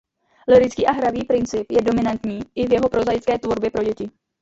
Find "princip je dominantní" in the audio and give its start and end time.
1.23-2.39